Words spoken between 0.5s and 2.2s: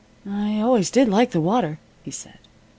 always did like the water," he